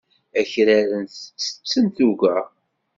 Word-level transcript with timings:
Akraren 0.39 1.05
ttetten 1.11 1.85
tuga. 1.95 2.37